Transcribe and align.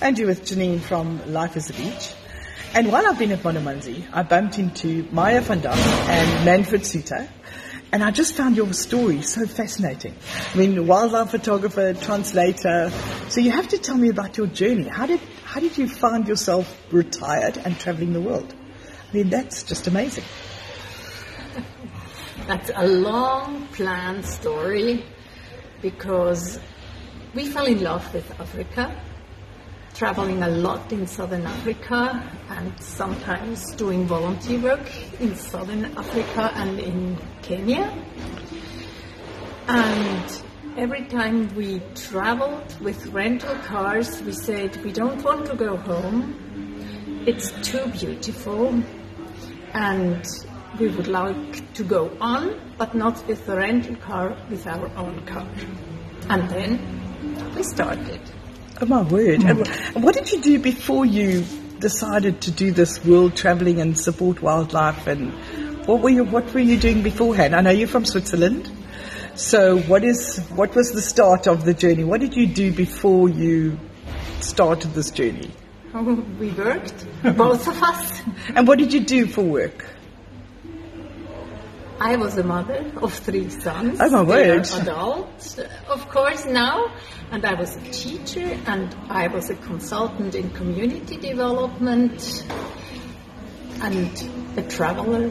And 0.00 0.18
you 0.18 0.26
with 0.26 0.42
Janine 0.42 0.80
from 0.80 1.32
Life 1.32 1.56
is 1.56 1.70
a 1.70 1.72
Beach. 1.72 2.12
And 2.74 2.92
while 2.92 3.06
I've 3.06 3.18
been 3.18 3.32
at 3.32 3.38
Bonamanzi, 3.38 4.06
I 4.12 4.22
bumped 4.22 4.58
into 4.58 5.08
Maya 5.10 5.40
van 5.40 5.60
Dam 5.60 5.72
and 5.72 6.44
Manfred 6.44 6.84
Suter. 6.84 7.26
And 7.92 8.04
I 8.04 8.10
just 8.10 8.34
found 8.34 8.56
your 8.56 8.70
story 8.74 9.22
so 9.22 9.46
fascinating. 9.46 10.14
I 10.52 10.58
mean, 10.58 10.86
wildlife 10.86 11.30
photographer, 11.30 11.94
translator. 11.94 12.90
So 13.30 13.40
you 13.40 13.50
have 13.52 13.68
to 13.68 13.78
tell 13.78 13.96
me 13.96 14.10
about 14.10 14.36
your 14.36 14.48
journey. 14.48 14.86
How 14.86 15.06
did, 15.06 15.20
how 15.44 15.60
did 15.60 15.78
you 15.78 15.88
find 15.88 16.28
yourself 16.28 16.76
retired 16.92 17.56
and 17.56 17.78
traveling 17.78 18.12
the 18.12 18.20
world? 18.20 18.54
I 19.10 19.16
mean, 19.16 19.30
that's 19.30 19.62
just 19.62 19.86
amazing. 19.86 20.24
That's 22.46 22.70
a 22.74 22.86
long 22.86 23.66
planned 23.68 24.26
story 24.26 25.04
because 25.80 26.60
we 27.34 27.46
fell 27.46 27.66
in 27.66 27.82
love 27.82 28.12
with 28.14 28.30
Africa, 28.38 28.94
traveling 29.96 30.42
a 30.42 30.48
lot 30.48 30.92
in 30.92 31.06
southern 31.06 31.46
Africa 31.46 32.22
and 32.50 32.70
sometimes 32.82 33.74
doing 33.76 34.06
volunteer 34.06 34.60
work 34.60 35.20
in 35.20 35.34
southern 35.34 35.86
Africa 35.96 36.52
and 36.54 36.78
in 36.78 37.16
Kenya. 37.40 37.90
And 39.68 40.42
every 40.76 41.06
time 41.06 41.54
we 41.56 41.80
traveled 41.94 42.78
with 42.82 43.06
rental 43.06 43.54
cars, 43.56 44.20
we 44.22 44.32
said, 44.32 44.76
we 44.84 44.92
don't 44.92 45.22
want 45.24 45.46
to 45.46 45.56
go 45.56 45.78
home. 45.78 47.24
It's 47.26 47.50
too 47.66 47.86
beautiful. 47.86 48.82
And 49.72 50.26
we 50.78 50.88
would 50.88 51.08
like 51.08 51.72
to 51.72 51.82
go 51.82 52.14
on, 52.20 52.60
but 52.76 52.94
not 52.94 53.26
with 53.26 53.46
the 53.46 53.56
rental 53.56 53.96
car, 53.96 54.36
with 54.50 54.66
our 54.66 54.90
own 54.96 55.24
car. 55.24 55.48
And 56.28 56.50
then 56.50 57.54
we 57.56 57.62
started. 57.62 58.20
Oh 58.78 58.86
my 58.86 59.02
word. 59.02 59.42
And 59.42 60.04
what 60.04 60.14
did 60.14 60.30
you 60.30 60.40
do 60.40 60.58
before 60.58 61.06
you 61.06 61.44
decided 61.78 62.40
to 62.42 62.50
do 62.50 62.72
this 62.72 63.04
world 63.04 63.34
traveling 63.34 63.80
and 63.80 63.98
support 63.98 64.42
wildlife 64.42 65.06
and 65.06 65.32
what 65.86 66.00
were 66.00 66.10
you 66.10 66.24
what 66.24 66.52
were 66.52 66.60
you 66.60 66.78
doing 66.78 67.02
beforehand? 67.02 67.54
I 67.54 67.60
know 67.60 67.70
you're 67.70 67.88
from 67.88 68.04
Switzerland. 68.04 68.70
So 69.34 69.78
what 69.78 70.04
is 70.04 70.38
what 70.54 70.74
was 70.74 70.92
the 70.92 71.00
start 71.00 71.46
of 71.46 71.64
the 71.64 71.72
journey? 71.72 72.04
What 72.04 72.20
did 72.20 72.34
you 72.34 72.46
do 72.46 72.72
before 72.72 73.28
you 73.28 73.78
started 74.40 74.92
this 74.94 75.10
journey? 75.10 75.50
we 75.94 76.50
worked, 76.50 77.06
both 77.36 77.66
of 77.68 77.82
us. 77.82 78.22
And 78.54 78.66
what 78.68 78.78
did 78.78 78.92
you 78.92 79.00
do 79.00 79.26
for 79.26 79.42
work? 79.42 79.86
I 81.98 82.16
was 82.16 82.36
a 82.36 82.44
mother 82.44 82.92
of 83.00 83.12
three 83.14 83.48
sons. 83.48 83.98
Oh 84.00 84.10
my 84.10 84.22
word. 84.22 84.66
adults, 84.74 85.58
of 85.88 86.08
course, 86.08 86.44
now. 86.44 86.94
And 87.30 87.44
I 87.44 87.54
was 87.54 87.76
a 87.76 87.80
teacher 87.90 88.58
and 88.66 88.94
I 89.08 89.28
was 89.28 89.48
a 89.48 89.54
consultant 89.54 90.34
in 90.34 90.50
community 90.50 91.16
development 91.16 92.44
and 93.80 94.58
a 94.58 94.62
traveler 94.62 95.30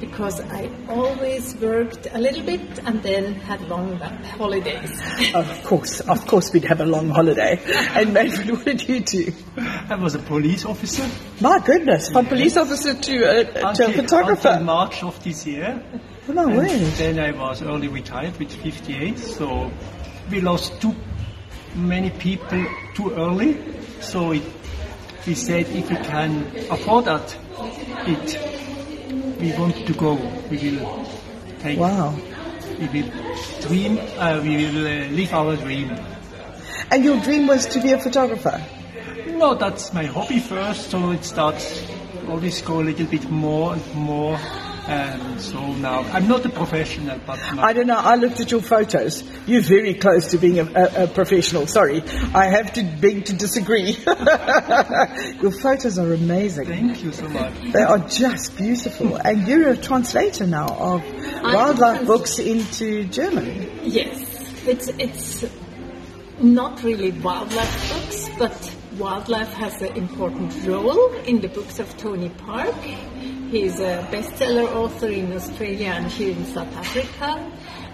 because 0.00 0.40
I 0.40 0.70
always 0.88 1.54
worked 1.56 2.08
a 2.12 2.18
little 2.18 2.42
bit 2.44 2.60
and 2.84 3.02
then 3.02 3.34
had 3.34 3.60
long 3.68 3.96
holidays. 4.38 5.00
Of 5.34 5.62
course, 5.64 6.00
of 6.00 6.26
course 6.26 6.52
we'd 6.52 6.64
have 6.64 6.80
a 6.80 6.86
long 6.86 7.10
holiday. 7.10 7.60
And 7.94 8.12
Manfred, 8.14 8.50
what 8.50 8.64
did 8.64 8.88
you 8.88 9.00
do? 9.00 9.32
I 9.56 9.94
was 9.96 10.14
a 10.14 10.18
police 10.18 10.64
officer 10.64 11.06
My 11.40 11.58
goodness, 11.60 12.10
from 12.10 12.26
police 12.26 12.56
officer 12.56 12.94
to 12.94 13.14
a, 13.24 13.44
to 13.74 13.86
a 13.86 13.92
photographer. 13.92 14.48
until 14.48 14.64
March 14.64 15.02
of 15.02 15.22
this 15.22 15.46
year. 15.46 15.82
Oh 16.28 16.32
my 16.32 16.44
And 16.44 16.56
word. 16.56 16.70
then 16.98 17.18
I 17.18 17.30
was 17.32 17.62
early 17.62 17.88
retired 17.88 18.38
with 18.38 18.52
58, 18.52 19.18
so 19.18 19.70
we 20.30 20.40
lost 20.40 20.80
too 20.80 20.94
many 21.74 22.10
people 22.10 22.64
too 22.94 23.10
early. 23.14 23.58
So 24.00 24.32
it, 24.32 24.42
we 25.26 25.34
said 25.34 25.66
if 25.68 25.90
we 25.90 25.96
can 25.96 26.46
afford 26.70 27.04
that, 27.06 27.36
it 28.06 28.69
we 29.12 29.52
want 29.58 29.86
to 29.86 29.92
go. 29.94 30.14
We 30.50 30.78
will 30.78 31.06
take. 31.60 31.78
Wow. 31.78 32.14
We 32.78 32.86
will 32.88 33.10
dream. 33.60 33.98
Uh, 34.16 34.40
we 34.42 34.56
will 34.56 34.86
uh, 34.86 35.08
live 35.10 35.32
our 35.32 35.56
dream. 35.56 35.96
And 36.90 37.04
your 37.04 37.20
dream 37.20 37.46
was 37.46 37.66
to 37.66 37.80
be 37.80 37.92
a 37.92 37.98
photographer? 37.98 38.62
No, 39.28 39.54
that's 39.54 39.92
my 39.92 40.04
hobby 40.04 40.38
first. 40.38 40.90
So 40.90 41.12
it 41.12 41.24
starts 41.24 41.86
always 42.28 42.62
go 42.62 42.80
a 42.80 42.84
little 42.84 43.06
bit 43.06 43.28
more 43.30 43.74
and 43.74 43.94
more. 43.94 44.38
And 44.90 45.40
so 45.40 45.72
now 45.74 46.00
I'm 46.00 46.26
not 46.26 46.44
a 46.44 46.48
professional, 46.48 47.20
but 47.24 47.38
I 47.40 47.72
don't 47.72 47.86
know. 47.86 47.96
I 47.96 48.16
looked 48.16 48.40
at 48.40 48.50
your 48.50 48.60
photos. 48.60 49.22
You're 49.46 49.62
very 49.62 49.94
close 49.94 50.32
to 50.32 50.38
being 50.38 50.58
a, 50.58 50.64
a, 50.64 51.04
a 51.04 51.06
professional. 51.06 51.68
Sorry, 51.68 52.02
I 52.34 52.46
have 52.46 52.72
to 52.72 52.82
beg 52.82 53.26
to 53.26 53.32
disagree. 53.34 53.92
your 55.40 55.52
photos 55.52 55.96
are 55.96 56.12
amazing. 56.12 56.66
Thank 56.66 57.04
you 57.04 57.12
so 57.12 57.28
much. 57.28 57.54
They 57.72 57.82
are 57.82 58.00
just 58.00 58.56
beautiful. 58.56 59.14
And 59.14 59.46
you're 59.46 59.68
a 59.68 59.76
translator 59.76 60.48
now 60.48 60.66
of 60.66 61.04
wildlife 61.40 62.04
books 62.04 62.40
into 62.40 63.04
German. 63.04 63.70
Yes, 63.84 64.66
it's 64.66 64.88
it's 64.98 65.44
not 66.40 66.82
really 66.82 67.12
wildlife 67.12 67.92
books, 67.92 68.28
but 68.36 68.76
wildlife 69.00 69.52
has 69.54 69.80
an 69.80 69.96
important 69.96 70.52
role 70.66 71.10
in 71.22 71.40
the 71.40 71.48
books 71.48 71.78
of 71.78 71.96
Tony 71.96 72.28
Park. 72.28 72.74
He's 73.50 73.80
a 73.80 74.06
bestseller 74.12 74.70
author 74.76 75.08
in 75.08 75.32
Australia 75.32 75.92
and 75.96 76.06
here 76.12 76.36
in 76.36 76.44
South 76.44 76.72
Africa. 76.76 77.50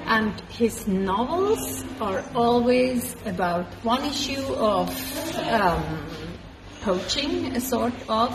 And 0.06 0.40
his 0.50 0.88
novels 0.88 1.84
are 2.00 2.24
always 2.34 3.14
about 3.24 3.72
one 3.84 4.04
issue 4.04 4.42
of 4.54 4.90
um, 5.48 6.06
poaching, 6.80 7.54
a 7.54 7.60
sort 7.60 7.94
of, 8.08 8.32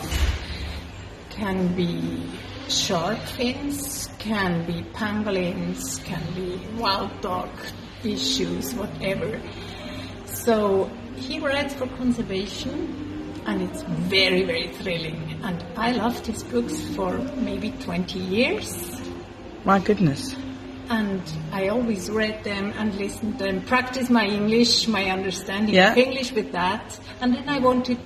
can 1.28 1.76
be 1.76 2.26
shark 2.68 3.20
fins, 3.36 4.08
can 4.18 4.64
be 4.66 4.82
pangolins, 4.94 6.02
can 6.04 6.24
be 6.34 6.58
wild 6.80 7.20
dog 7.20 7.50
issues, 8.02 8.74
whatever. 8.74 9.40
So 10.24 10.90
he 11.22 11.38
writes 11.38 11.74
for 11.74 11.86
conservation 11.86 13.42
and 13.46 13.62
it's 13.62 13.82
very, 13.82 14.42
very 14.44 14.68
thrilling. 14.68 15.40
And 15.42 15.64
I 15.76 15.92
loved 15.92 16.26
his 16.26 16.42
books 16.42 16.80
for 16.94 17.12
maybe 17.36 17.70
20 17.70 18.18
years. 18.18 19.00
My 19.64 19.78
goodness. 19.78 20.34
And 20.88 21.22
I 21.52 21.68
always 21.68 22.10
read 22.10 22.44
them 22.44 22.72
and 22.76 22.94
listened 22.96 23.38
to 23.38 23.44
them, 23.44 23.62
practice 23.62 24.10
my 24.10 24.26
English, 24.26 24.88
my 24.88 25.10
understanding 25.10 25.74
Yeah. 25.74 25.92
of 25.92 25.98
English 25.98 26.32
with 26.32 26.52
that. 26.52 26.98
And 27.20 27.34
then 27.34 27.48
I 27.48 27.58
wanted 27.60 28.00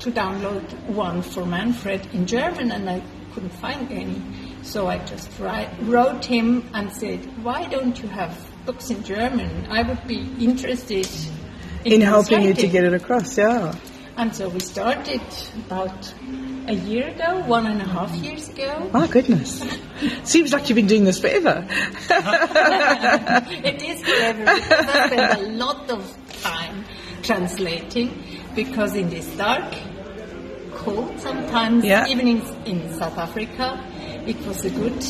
to 0.00 0.10
download 0.10 0.64
one 0.86 1.22
for 1.22 1.44
Manfred 1.44 2.08
in 2.12 2.26
German 2.26 2.70
and 2.72 2.88
I 2.88 3.02
couldn't 3.34 3.54
find 3.54 3.90
any. 3.90 4.20
So 4.62 4.86
I 4.86 4.98
just 4.98 5.28
write, 5.38 5.68
wrote 5.82 6.24
him 6.24 6.68
and 6.74 6.90
said, 6.92 7.20
why 7.44 7.66
don't 7.66 8.00
you 8.00 8.08
have 8.08 8.32
books 8.66 8.90
in 8.90 9.02
German? 9.02 9.66
I 9.70 9.82
would 9.82 10.06
be 10.06 10.20
interested 10.40 11.08
in, 11.84 11.92
In 11.94 12.00
helping 12.00 12.42
you 12.42 12.54
to 12.54 12.66
get 12.68 12.84
it 12.84 12.94
across, 12.94 13.36
yeah. 13.36 13.74
And 14.16 14.34
so 14.34 14.48
we 14.48 14.60
started 14.60 15.20
about 15.66 16.14
a 16.68 16.74
year 16.74 17.08
ago, 17.08 17.40
one 17.46 17.66
and 17.66 17.80
a 17.80 17.86
half 17.88 18.10
years 18.16 18.48
ago. 18.50 18.90
My 18.92 19.06
goodness. 19.06 19.62
Seems 20.22 20.52
like 20.52 20.68
you've 20.68 20.76
been 20.76 20.86
doing 20.86 21.04
this 21.04 21.18
forever. 21.18 21.66
it 21.70 22.10
is 23.82 24.02
forever 24.02 24.44
because 24.44 24.88
I 24.88 25.06
spent 25.08 25.40
a 25.40 25.42
lot 25.52 25.90
of 25.90 26.16
time 26.42 26.84
translating 27.22 28.22
because 28.54 28.94
in 28.94 29.08
this 29.08 29.26
dark, 29.36 29.74
cold 30.72 31.18
sometimes, 31.20 31.84
Yeah. 31.84 32.06
even 32.06 32.28
in, 32.28 32.42
in 32.66 32.92
South 32.98 33.16
Africa, 33.18 33.82
it 34.26 34.36
was 34.46 34.64
a 34.64 34.70
good 34.70 35.02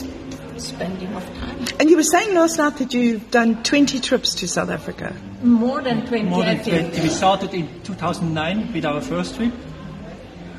spending 0.63 1.13
of 1.15 1.25
time. 1.39 1.65
And 1.81 1.91
you 1.91 1.97
were 1.97 2.03
saying 2.03 2.35
last 2.35 2.59
night 2.59 2.77
that 2.79 2.95
you've 2.95 3.31
done 3.31 3.63
20 3.63 4.01
trips 4.01 4.35
to 4.37 4.49
South 4.49 4.71
Africa. 4.71 5.15
More 5.43 5.83
than 5.83 6.07
20, 6.07 6.25
more 6.25 6.45
than 6.45 6.63
20. 6.63 7.01
We 7.01 7.09
started 7.09 7.53
in 7.55 7.69
2009 7.83 8.73
with 8.73 8.85
our 8.85 9.01
first 9.01 9.37
trip, 9.37 9.53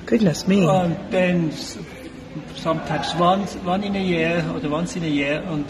Goodness 0.05 0.47
me. 0.47 0.67
and 0.67 0.97
then 1.11 1.51
sometimes 2.55 3.15
once, 3.15 3.55
one 3.57 3.83
in 3.83 3.95
a 3.95 4.03
year 4.03 4.45
or 4.53 4.59
the 4.59 4.69
once 4.69 4.95
in 4.95 5.03
a 5.03 5.07
year, 5.07 5.41
and 5.45 5.65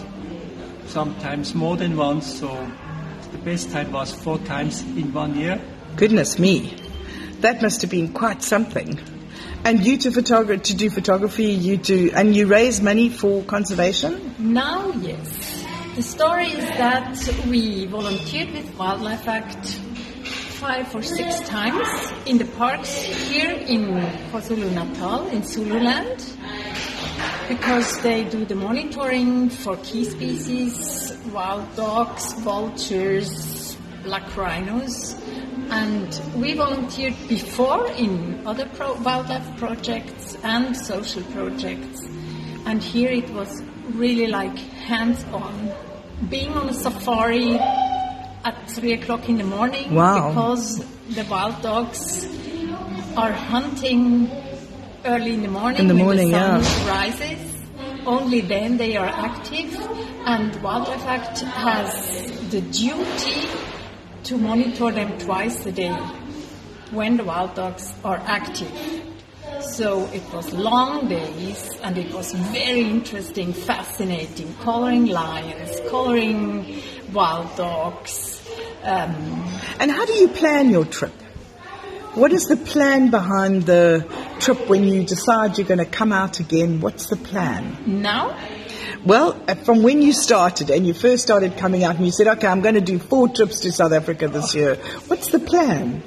sometimes 0.87 1.53
more 1.53 1.77
than 1.77 1.95
once. 1.97 2.39
So 2.39 2.47
the 3.31 3.37
best 3.39 3.71
time 3.71 3.91
was 3.91 4.11
four 4.13 4.37
times 4.39 4.81
in 4.81 5.13
one 5.13 5.35
year. 5.35 5.61
Goodness 5.95 6.39
me. 6.39 6.75
That 7.41 7.61
must 7.61 7.81
have 7.81 7.91
been 7.91 8.13
quite 8.13 8.41
something. 8.41 8.99
And 9.65 9.85
you 9.85 9.97
to 9.99 10.11
photogra- 10.11 10.61
to 10.61 10.73
do 10.75 10.89
photography, 10.89 11.45
you 11.45 11.77
do, 11.77 12.11
and 12.13 12.35
you 12.35 12.47
raise 12.47 12.81
money 12.81 13.09
for 13.09 13.43
conservation? 13.43 14.35
Now, 14.37 14.91
yes. 15.01 15.63
The 15.95 16.01
story 16.01 16.47
is 16.47 16.65
that 16.77 17.15
we 17.47 17.85
volunteered 17.85 18.51
with 18.51 18.77
Wildlife 18.77 19.27
Act 19.27 19.67
five 20.59 20.93
or 20.93 21.01
six 21.01 21.39
times 21.47 21.87
in 22.25 22.37
the 22.39 22.45
parks 22.57 22.93
here 23.29 23.51
in 23.51 23.87
KwaZulu 24.31 24.71
Natal, 24.73 25.27
in 25.27 25.43
Zululand, 25.43 26.25
because 27.47 28.01
they 28.01 28.23
do 28.25 28.43
the 28.43 28.55
monitoring 28.55 29.49
for 29.49 29.77
key 29.77 30.03
species, 30.03 31.15
wild 31.31 31.73
dogs, 31.75 32.33
vultures, 32.43 33.77
black 34.03 34.35
rhinos, 34.35 35.15
And 35.71 36.21
we 36.35 36.53
volunteered 36.53 37.15
before 37.27 37.87
in 37.91 38.45
other 38.45 38.65
pro- 38.75 38.93
wildlife 39.01 39.57
projects 39.57 40.37
and 40.43 40.75
social 40.77 41.23
projects. 41.23 42.01
And 42.65 42.81
here 42.81 43.09
it 43.11 43.29
was 43.31 43.61
really 43.91 44.27
like 44.27 44.57
hands 44.57 45.23
on. 45.33 45.71
Being 46.29 46.53
on 46.53 46.69
a 46.69 46.73
safari 46.73 47.57
at 47.59 48.69
three 48.69 48.93
o'clock 48.93 49.27
in 49.29 49.37
the 49.37 49.43
morning 49.43 49.93
Wow. 49.93 50.29
because 50.29 50.79
the 51.09 51.23
wild 51.29 51.61
dogs 51.61 52.25
are 53.17 53.31
hunting 53.31 54.29
early 55.05 55.33
in 55.33 55.41
the 55.41 55.47
morning 55.49 55.81
In 55.81 55.87
the 55.87 55.95
when 55.95 56.03
morning, 56.05 56.31
the 56.31 56.39
sun 56.39 56.85
yeah. 56.85 56.89
rises. 56.89 57.49
Only 58.05 58.41
then 58.41 58.77
they 58.77 58.97
are 58.97 59.05
active, 59.07 59.73
and 60.25 60.61
Wildlife 60.61 61.05
Act 61.05 61.39
has 61.39 62.49
the 62.51 62.59
duty 62.59 63.47
to 64.23 64.37
monitor 64.37 64.91
them 64.91 65.17
twice 65.19 65.65
a 65.65 65.71
day 65.71 65.93
when 66.91 67.17
the 67.17 67.23
wild 67.23 67.55
dogs 67.55 67.93
are 68.03 68.17
active. 68.25 68.71
So 69.61 70.05
it 70.13 70.23
was 70.33 70.53
long 70.53 71.07
days 71.07 71.69
and 71.83 71.97
it 71.97 72.13
was 72.13 72.33
very 72.33 72.81
interesting, 72.83 73.53
fascinating, 73.53 74.53
coloring 74.61 75.05
lions, 75.07 75.79
coloring 75.89 76.81
wild 77.11 77.55
dogs. 77.55 78.41
Um, 78.83 79.45
And 79.79 79.91
how 79.91 80.05
do 80.05 80.13
you 80.13 80.27
plan 80.27 80.69
your 80.69 80.85
trip? 80.85 81.13
What 82.13 82.31
is 82.31 82.47
the 82.47 82.57
plan 82.57 83.09
behind 83.09 83.63
the 83.63 84.05
trip 84.39 84.69
when 84.69 84.83
you 84.83 85.03
decide 85.03 85.57
you're 85.57 85.67
going 85.67 85.79
to 85.79 85.85
come 85.85 86.11
out 86.11 86.39
again? 86.39 86.79
What's 86.79 87.07
the 87.07 87.15
plan? 87.15 87.77
now, 87.87 88.37
Well, 89.05 89.41
uh, 89.47 89.55
from 89.55 89.83
when 89.83 90.01
you 90.01 90.13
started 90.13 90.69
and 90.69 90.87
you 90.87 90.93
first 90.93 91.23
started 91.23 91.57
coming 91.57 91.83
out 91.83 91.97
and 91.97 92.05
you 92.05 92.11
said, 92.11 92.27
okay, 92.27 92.47
I'm 92.47 92.61
going 92.61 92.75
to 92.75 92.81
do 92.81 92.99
four 92.99 93.27
trips 93.27 93.59
to 93.61 93.71
South 93.71 93.91
Africa 93.91 94.27
this 94.27 94.55
year. 94.55 94.75
What's 95.07 95.27
the 95.27 95.39
plan? 95.39 96.03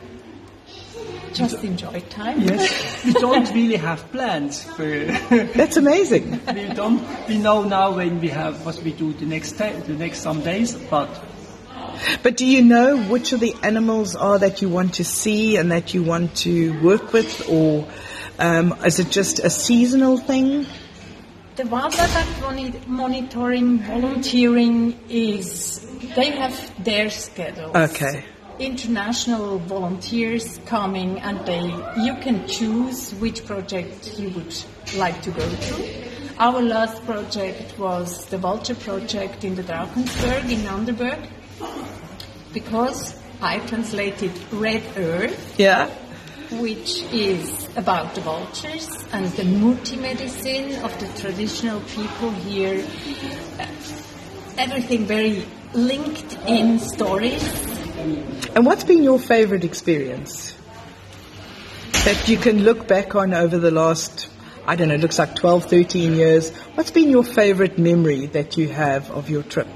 just 1.36 1.62
enjoy 1.62 2.00
time. 2.08 2.40
Yes, 2.40 3.04
we 3.04 3.12
don't 3.12 3.52
really 3.52 3.76
have 3.76 4.10
plans. 4.10 4.66
We, 4.78 5.04
That's 5.54 5.76
amazing. 5.76 6.40
we 6.54 6.68
don't. 6.68 7.04
We 7.28 7.36
know 7.36 7.62
now 7.62 7.94
when 7.94 8.20
we 8.20 8.28
have 8.28 8.64
what 8.64 8.82
we 8.82 8.92
do 8.92 9.12
the 9.12 9.26
next 9.26 9.52
day, 9.52 9.78
the 9.80 9.92
next 9.92 10.20
some 10.20 10.40
days, 10.40 10.74
but 10.74 11.10
But 12.22 12.36
do 12.36 12.46
you 12.46 12.62
know 12.62 12.96
which 12.96 13.32
of 13.32 13.40
the 13.40 13.54
animals 13.62 14.16
are 14.16 14.38
that 14.38 14.62
you 14.62 14.68
want 14.68 14.94
to 14.94 15.04
see 15.04 15.56
and 15.56 15.70
that 15.72 15.94
you 15.94 16.02
want 16.02 16.36
to 16.38 16.82
work 16.82 17.12
with 17.12 17.48
or 17.48 17.86
um, 18.38 18.74
is 18.84 18.98
it 18.98 19.10
just 19.10 19.38
a 19.38 19.50
seasonal 19.50 20.18
thing? 20.18 20.66
The 21.56 21.64
Wildlife 21.68 22.86
monitoring 22.86 23.78
volunteering 23.78 25.00
is 25.08 25.80
they 26.14 26.30
have 26.32 26.84
their 26.84 27.08
schedules. 27.08 27.74
Okay. 27.74 28.26
International 28.58 29.58
volunteers 29.60 30.60
coming 30.66 31.18
and 31.20 31.46
they 31.46 31.64
you 32.04 32.14
can 32.16 32.46
choose 32.46 33.14
which 33.14 33.46
project 33.46 34.18
you 34.18 34.28
would 34.36 34.54
like 34.98 35.22
to 35.22 35.30
go 35.30 35.48
to. 35.48 36.08
Our 36.38 36.60
last 36.60 37.02
project 37.06 37.78
was 37.78 38.26
the 38.26 38.36
Vulture 38.36 38.74
project 38.74 39.42
in 39.42 39.54
the 39.54 39.62
Drakensberg 39.62 40.50
in 40.50 40.60
Underberg 40.68 41.26
because 42.52 43.18
I 43.40 43.60
translated 43.60 44.32
Red 44.52 44.82
Earth 44.98 45.58
Yeah. 45.58 45.88
Which 46.52 47.02
is 47.12 47.68
about 47.76 48.14
the 48.14 48.20
vultures 48.20 48.88
and 49.12 49.26
the 49.32 49.42
muti-medicine 49.44 50.84
of 50.84 50.96
the 51.00 51.08
traditional 51.20 51.80
people 51.80 52.30
here. 52.30 52.86
Uh, 53.58 53.66
Everything 54.56 55.06
very 55.06 55.44
linked 55.74 56.38
in 56.46 56.78
stories. 56.78 57.42
And 58.54 58.64
what's 58.64 58.84
been 58.84 59.02
your 59.02 59.18
favorite 59.18 59.64
experience 59.64 60.54
that 62.04 62.28
you 62.28 62.36
can 62.36 62.62
look 62.62 62.86
back 62.86 63.16
on 63.16 63.34
over 63.34 63.58
the 63.58 63.72
last, 63.72 64.28
I 64.66 64.76
don't 64.76 64.88
know, 64.88 64.94
it 64.94 65.00
looks 65.00 65.18
like 65.18 65.34
12, 65.34 65.64
13 65.64 66.14
years? 66.14 66.50
What's 66.74 66.92
been 66.92 67.10
your 67.10 67.24
favorite 67.24 67.76
memory 67.76 68.26
that 68.26 68.56
you 68.56 68.68
have 68.68 69.10
of 69.10 69.28
your 69.28 69.42
trip? 69.42 69.68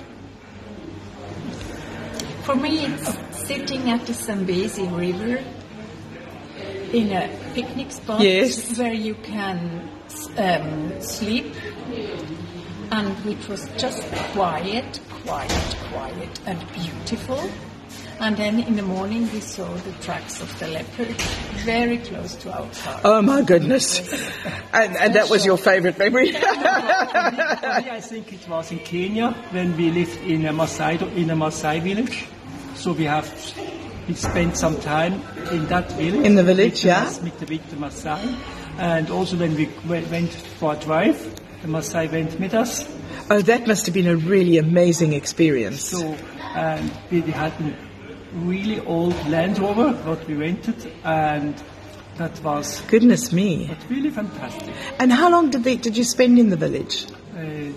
For 2.44 2.54
me, 2.54 2.86
it's 2.86 3.46
sitting 3.46 3.90
at 3.90 4.06
the 4.06 4.14
Zambezi 4.14 4.86
River 4.86 5.42
in 6.92 7.12
a 7.12 7.28
picnic 7.54 7.90
spot 7.92 8.20
Yes. 8.20 8.78
where 8.78 8.92
you 8.92 9.14
can 9.14 9.88
um, 10.36 11.00
sleep 11.00 11.54
and 12.90 13.08
which 13.24 13.48
was 13.48 13.68
just 13.78 14.02
quiet, 14.32 15.00
quiet, 15.24 15.76
quiet 15.92 16.40
and 16.46 16.58
beautiful. 16.72 17.50
And 18.20 18.36
then 18.36 18.60
in 18.60 18.76
the 18.76 18.82
morning 18.82 19.30
we 19.32 19.40
saw 19.40 19.66
the 19.66 19.92
tracks 20.02 20.42
of 20.42 20.58
the 20.58 20.68
leopard 20.68 21.16
very 21.64 21.96
close 21.98 22.34
to 22.36 22.52
our 22.52 22.68
car. 22.82 23.00
Oh 23.04 23.22
my 23.22 23.42
goodness. 23.42 24.00
And, 24.72 24.96
and 24.96 25.14
that 25.14 25.28
was 25.28 25.44
your 25.44 25.56
favorite 25.58 25.98
memory? 25.98 26.32
I 26.36 28.00
think 28.00 28.32
it 28.32 28.48
was 28.48 28.70
in 28.70 28.78
Kenya 28.80 29.32
when 29.50 29.76
we 29.76 29.90
lived 29.90 30.16
in 30.22 30.46
a 30.46 30.52
Maasai 30.52 31.00
in 31.16 31.28
a 31.30 31.34
Maasai 31.34 31.82
village. 31.82 32.26
So 32.76 32.92
we 32.92 33.04
have 33.04 33.26
we 34.10 34.16
spent 34.16 34.56
some 34.56 34.76
time 34.80 35.22
in 35.52 35.66
that 35.68 35.92
village. 35.92 36.26
In 36.26 36.34
the 36.34 36.42
village, 36.42 36.84
yeah. 36.84 37.04
With 37.22 37.38
the, 37.38 37.46
with 37.46 37.70
the 37.70 37.76
Maasai, 37.76 38.36
and 38.78 39.08
also 39.08 39.36
when 39.36 39.54
we 39.54 39.66
we- 39.88 40.02
went 40.10 40.32
for 40.58 40.72
a 40.74 40.76
drive, 40.76 41.18
the 41.62 41.68
Maasai 41.68 42.10
went 42.10 42.38
with 42.40 42.52
us. 42.52 42.84
oh, 43.30 43.40
that 43.42 43.68
must 43.68 43.86
have 43.86 43.94
been 43.94 44.08
a 44.08 44.16
really 44.16 44.58
amazing 44.58 45.12
experience. 45.12 45.84
So 45.84 46.16
and 46.56 46.90
we 47.12 47.20
had 47.20 47.52
a 47.52 47.72
really 48.34 48.80
old 48.80 49.14
Land 49.28 49.60
Rover 49.60 49.92
what 50.08 50.26
we 50.26 50.34
rented, 50.34 50.90
and 51.04 51.54
that 52.16 52.42
was 52.42 52.80
Goodness 52.88 53.32
me. 53.32 53.70
really 53.88 54.10
fantastic. 54.10 54.74
And 54.98 55.12
how 55.12 55.30
long 55.30 55.50
did, 55.50 55.62
they, 55.62 55.76
did 55.76 55.96
you 55.96 56.02
spend 56.04 56.36
in 56.40 56.50
the 56.50 56.56
village? 56.56 57.06
Uh, 57.36 57.70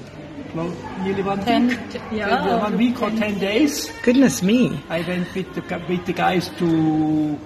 well, 0.56 0.72
nearly 1.04 1.24
one 1.24 1.40
Ten- 1.44 1.68
week. 1.68 2.02
yeah, 2.12 2.28
Uh, 2.36 2.60
one 2.60 2.78
week 2.78 3.02
or 3.02 3.10
ten 3.12 3.40
days. 3.40 3.92
Goodness 4.04 4.42
me. 4.44 4.80
I 4.90 5.02
went 5.02 5.34
with 5.36 5.54
the 5.56 5.62
with 5.90 6.06
the 6.06 6.14
guys 6.14 6.50
to 6.60 7.40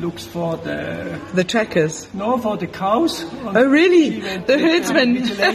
look 0.00 0.18
for 0.20 0.56
the 0.58 1.18
The 1.34 1.44
trackers. 1.44 2.08
no 2.14 2.38
for 2.38 2.56
the 2.56 2.66
cows. 2.66 3.24
Oh, 3.44 3.64
really? 3.64 4.20
The 4.20 4.42
with, 4.46 4.60
herdsmen. 4.60 5.14
with 5.14 5.36
the 5.36 5.52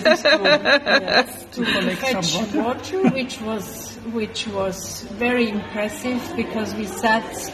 to, 1.51 1.63
to 1.63 1.71
collect 1.71 2.23
some 2.25 2.55
water. 2.61 2.61
water, 3.01 3.09
which 3.15 3.39
was 3.41 3.95
which 4.13 4.47
was 4.47 5.03
very 5.19 5.49
impressive 5.49 6.21
because 6.35 6.73
we 6.75 6.85
sat 6.85 7.53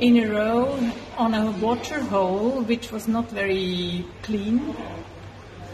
in 0.00 0.16
a 0.18 0.26
row 0.32 0.78
on 1.18 1.34
a 1.34 1.50
water 1.60 2.00
hole, 2.00 2.62
which 2.62 2.90
was 2.92 3.06
not 3.08 3.28
very 3.30 4.04
clean, 4.22 4.74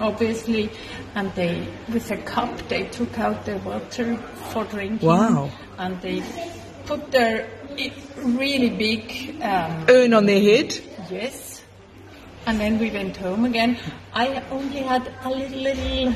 obviously, 0.00 0.70
and 1.14 1.32
they 1.34 1.68
with 1.92 2.10
a 2.10 2.16
cup 2.18 2.68
they 2.68 2.84
took 2.84 3.18
out 3.18 3.44
the 3.44 3.58
water 3.58 4.16
for 4.52 4.64
drinking. 4.64 5.06
Wow. 5.06 5.50
And 5.78 6.00
they 6.00 6.22
put 6.86 7.10
their 7.10 7.48
really 8.16 8.70
big 8.70 9.42
um, 9.42 9.86
Urn 9.88 10.14
on 10.14 10.26
their 10.26 10.40
head. 10.40 10.78
Yes. 11.10 11.62
And 12.46 12.60
then 12.60 12.78
we 12.78 12.90
went 12.90 13.16
home 13.16 13.44
again. 13.44 13.76
I 14.14 14.42
only 14.50 14.80
had 14.80 15.12
a 15.24 15.30
little, 15.30 15.58
little. 15.58 16.14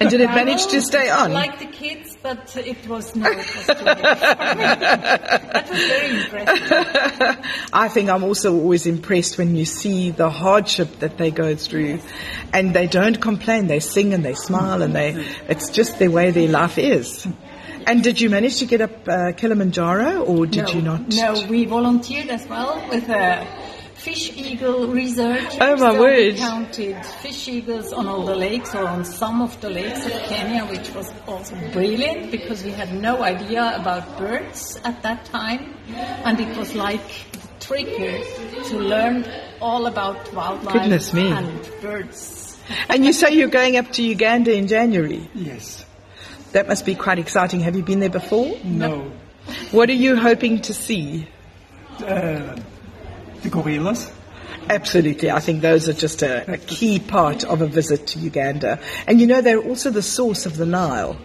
And 0.00 0.08
did 0.08 0.22
it 0.22 0.30
manage 0.30 0.66
to 0.68 0.80
stay 0.80 1.10
on? 1.10 1.32
Like 1.32 1.58
the 1.58 1.66
kids, 1.66 2.16
but 2.22 2.56
it 2.56 2.88
was 2.88 3.14
no. 3.14 3.30
It 3.30 3.36
was 3.36 3.66
too 3.66 3.84
heavy 3.84 4.02
for 4.02 4.56
me. 4.56 4.64
That 5.52 5.68
was 5.68 5.78
very 5.78 6.20
impressive. 6.20 7.46
I 7.72 7.88
think 7.88 8.08
I'm 8.08 8.24
also 8.24 8.54
always 8.54 8.86
impressed 8.86 9.36
when 9.36 9.54
you 9.56 9.66
see 9.66 10.10
the 10.10 10.30
hardship 10.30 11.00
that 11.00 11.18
they 11.18 11.30
go 11.30 11.54
through, 11.54 12.00
and 12.54 12.74
they 12.74 12.86
don't 12.86 13.20
complain. 13.20 13.66
They 13.66 13.80
sing 13.80 14.14
and 14.14 14.24
they 14.24 14.34
smile, 14.34 14.80
and 14.80 14.96
they. 14.96 15.12
It's 15.48 15.68
just 15.68 15.98
the 15.98 16.08
way 16.08 16.30
their 16.30 16.48
life 16.48 16.78
is. 16.78 17.28
And 17.86 18.02
did 18.02 18.20
you 18.20 18.30
manage 18.30 18.58
to 18.60 18.66
get 18.66 18.80
up 18.80 19.06
uh, 19.06 19.32
Kilimanjaro, 19.32 20.22
or 20.22 20.46
did 20.46 20.64
no, 20.64 20.72
you 20.72 20.82
not? 20.82 21.08
No, 21.08 21.46
we 21.46 21.66
volunteered 21.66 22.28
as 22.30 22.46
well 22.46 22.82
with 22.88 23.08
a 23.08 23.46
fish 24.00 24.32
eagle 24.36 24.88
research. 24.88 25.56
Oh, 25.60 25.76
my 25.76 25.92
so 25.92 26.00
word. 26.00 26.34
We 26.34 26.38
counted 26.38 27.04
fish 27.22 27.48
eagles 27.48 27.92
on 27.92 28.06
all 28.08 28.24
the 28.24 28.34
lakes 28.34 28.74
or 28.74 28.86
on 28.88 29.04
some 29.04 29.42
of 29.42 29.60
the 29.60 29.70
lakes 29.70 30.06
of 30.06 30.12
Kenya, 30.12 30.64
which 30.64 30.90
was 30.94 31.12
also 31.26 31.54
brilliant 31.72 32.30
because 32.30 32.64
we 32.64 32.70
had 32.70 32.94
no 32.94 33.22
idea 33.22 33.76
about 33.76 34.18
birds 34.18 34.80
at 34.84 35.02
that 35.02 35.24
time, 35.26 35.76
and 36.24 36.40
it 36.40 36.56
was 36.56 36.74
like 36.74 37.06
the 37.32 37.48
trigger 37.60 38.18
to 38.68 38.78
learn 38.78 39.26
all 39.60 39.86
about 39.86 40.32
wildlife 40.32 40.72
Goodness 40.72 41.12
me. 41.12 41.30
and 41.30 41.70
birds. 41.82 42.58
And 42.88 43.04
you 43.04 43.12
say 43.12 43.32
you're 43.32 43.48
going 43.48 43.76
up 43.76 43.92
to 43.92 44.02
Uganda 44.02 44.52
in 44.54 44.66
January. 44.66 45.28
Yes. 45.34 45.84
That 46.52 46.68
must 46.68 46.86
be 46.86 46.94
quite 46.94 47.18
exciting. 47.18 47.60
Have 47.60 47.76
you 47.76 47.82
been 47.82 48.00
there 48.00 48.08
before? 48.10 48.56
No. 48.64 49.12
What 49.72 49.88
are 49.90 49.94
you 49.94 50.16
hoping 50.16 50.62
to 50.62 50.74
see? 50.74 51.28
Uh, 51.98 52.56
the 53.42 53.50
gorillas. 53.50 54.10
Absolutely. 54.68 55.30
I 55.30 55.40
think 55.40 55.62
those 55.62 55.88
are 55.88 55.92
just 55.92 56.22
a, 56.22 56.52
a 56.52 56.58
key 56.58 56.98
part 56.98 57.44
of 57.44 57.62
a 57.62 57.66
visit 57.66 58.06
to 58.08 58.18
Uganda. 58.18 58.80
And 59.06 59.20
you 59.20 59.26
know, 59.26 59.40
they're 59.40 59.62
also 59.62 59.90
the 59.90 60.02
source 60.02 60.46
of 60.46 60.56
the 60.56 60.66
Nile. 60.66 61.16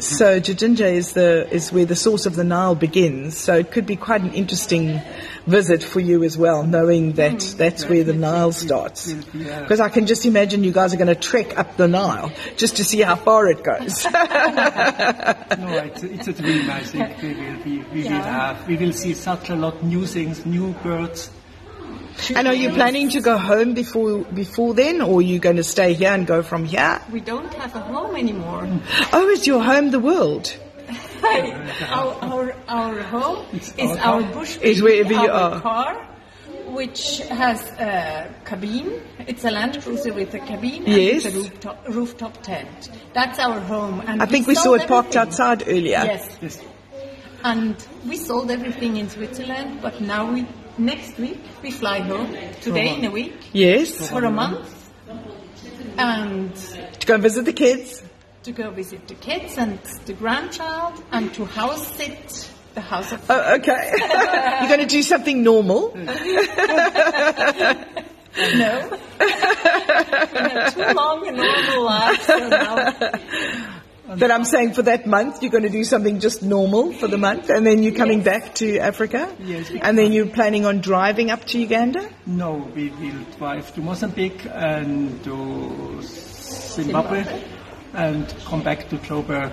So 0.00 0.40
Jijinja 0.40 0.92
is 0.92 1.12
the 1.12 1.48
is 1.50 1.72
where 1.72 1.84
the 1.84 1.96
source 1.96 2.26
of 2.26 2.34
the 2.34 2.44
Nile 2.44 2.74
begins. 2.74 3.36
So 3.36 3.54
it 3.54 3.70
could 3.70 3.86
be 3.86 3.96
quite 3.96 4.22
an 4.22 4.32
interesting 4.34 5.00
visit 5.46 5.82
for 5.82 6.00
you 6.00 6.24
as 6.24 6.36
well, 6.36 6.64
knowing 6.64 7.12
that 7.12 7.42
hmm. 7.42 7.56
that's 7.56 7.88
where 7.88 8.04
the 8.04 8.12
Nile 8.12 8.52
starts. 8.52 9.12
Because 9.12 9.80
I 9.80 9.88
can 9.88 10.06
just 10.06 10.26
imagine 10.26 10.64
you 10.64 10.72
guys 10.72 10.92
are 10.92 10.96
going 10.96 11.06
to 11.08 11.14
trek 11.14 11.56
up 11.58 11.76
the 11.76 11.86
Nile 11.88 12.32
just 12.56 12.76
to 12.78 12.84
see 12.84 13.00
how 13.00 13.16
far 13.16 13.48
it 13.48 13.62
goes. 13.62 14.06
No, 15.56 15.78
it's, 15.78 16.02
it's 16.02 16.28
a 16.28 16.32
dream. 16.32 16.70
I 16.70 16.80
think 16.80 17.22
we 17.22 17.34
will 17.34 17.62
be, 17.62 17.78
we 17.92 18.02
will 18.02 18.22
have, 18.22 18.66
we 18.68 18.76
will 18.76 18.92
see 18.92 19.14
such 19.14 19.48
a 19.48 19.54
lot 19.54 19.82
new 19.82 20.06
things, 20.06 20.44
new 20.44 20.72
birds. 20.82 21.30
And 22.34 22.48
are 22.48 22.54
you 22.54 22.70
planning 22.70 23.08
to 23.10 23.20
go 23.20 23.36
home 23.38 23.74
before 23.74 24.18
before 24.24 24.74
then, 24.74 25.00
or 25.00 25.18
are 25.18 25.22
you 25.22 25.38
going 25.38 25.56
to 25.56 25.64
stay 25.64 25.94
here 25.94 26.12
and 26.12 26.26
go 26.26 26.42
from 26.42 26.64
here? 26.64 27.00
We 27.12 27.20
don't 27.20 27.52
have 27.54 27.74
a 27.76 27.80
home 27.80 28.16
anymore. 28.16 28.68
Oh, 29.12 29.28
is 29.28 29.46
your 29.46 29.62
home 29.62 29.90
the 29.90 30.00
world? 30.00 30.56
our, 31.90 32.12
our, 32.22 32.54
our 32.68 33.02
home 33.02 33.44
is 33.52 33.74
our 33.78 33.98
our 33.98 34.22
bush 34.32 34.56
Is 34.58 34.82
wherever 34.82 35.12
you 35.12 35.30
are. 35.30 35.60
car, 35.60 36.06
which 36.68 37.18
has 37.28 37.60
a 37.80 38.32
cabin. 38.44 39.02
It's 39.26 39.44
a 39.44 39.50
Land 39.50 39.82
Cruiser 39.82 40.12
with 40.12 40.32
a 40.34 40.38
cabin 40.38 40.84
Yes. 40.86 41.24
and 41.24 41.34
it's 41.34 41.34
a 41.34 41.38
rooftop, 41.50 41.88
rooftop 41.88 42.42
tent. 42.42 42.90
That's 43.14 43.38
our 43.38 43.58
home. 43.60 44.00
And 44.06 44.22
I 44.22 44.26
think 44.26 44.46
we 44.46 44.54
saw 44.54 44.74
it 44.74 44.86
parked 44.86 45.16
outside 45.16 45.64
earlier. 45.66 46.02
Yes, 46.04 46.38
Yes. 46.40 46.62
and 47.42 47.74
we 48.06 48.16
sold 48.16 48.50
everything 48.50 48.96
in 48.96 49.08
Switzerland, 49.10 49.80
but 49.82 50.00
now 50.00 50.30
we 50.32 50.46
next 50.78 51.18
week 51.18 51.40
we 51.62 51.70
fly 51.70 52.00
home. 52.00 52.34
Today 52.60 52.94
in 52.96 53.04
a 53.04 53.10
week 53.10 53.34
Yes. 53.52 54.10
for 54.10 54.24
a 54.24 54.30
month, 54.30 54.68
and 55.98 56.54
To 57.00 57.06
go 57.06 57.14
and 57.14 57.22
visit 57.22 57.44
the 57.44 57.52
kids. 57.52 58.02
to 58.42 58.52
go 58.52 58.70
visit 58.70 59.08
the 59.08 59.14
kids 59.14 59.58
and 59.58 59.78
the 60.06 60.12
grandchild, 60.12 61.02
and 61.12 61.32
to 61.34 61.44
house 61.44 61.86
sit 61.96 62.48
the 62.74 62.80
house 62.80 63.10
of 63.12 63.20
Oh, 63.30 63.54
okay. 63.54 63.92
You're 64.60 64.68
going 64.68 64.80
to 64.80 64.86
do 64.86 65.02
something 65.02 65.42
normal. 65.42 65.96
No. 68.36 68.80
too 70.76 70.92
long 70.94 71.26
a 71.26 71.32
normal 71.32 71.82
life, 71.84 72.22
so 72.22 72.48
now 72.50 72.76
But 74.08 74.30
I'm 74.30 74.44
saying 74.44 74.74
for 74.74 74.82
that 74.82 75.06
month, 75.06 75.42
you're 75.42 75.50
going 75.50 75.64
to 75.64 75.68
do 75.68 75.82
something 75.82 76.20
just 76.20 76.42
normal 76.42 76.92
for 76.92 77.08
the 77.08 77.18
month, 77.18 77.50
and 77.50 77.66
then 77.66 77.82
you're 77.82 77.94
coming 77.94 78.22
back 78.22 78.54
to 78.56 78.78
Africa. 78.78 79.34
Yes. 79.40 79.70
And 79.80 79.98
then 79.98 80.12
you're 80.12 80.26
planning 80.28 80.64
on 80.64 80.80
driving 80.80 81.30
up 81.30 81.44
to 81.46 81.58
Uganda. 81.58 82.08
No, 82.24 82.70
we 82.74 82.90
will 82.90 83.24
drive 83.36 83.74
to 83.74 83.80
Mozambique 83.80 84.46
and 84.52 85.22
to 85.24 86.02
Zimbabwe, 86.02 87.24
and 87.94 88.32
come 88.44 88.62
back 88.62 88.88
to 88.90 88.96
Joburg 88.98 89.52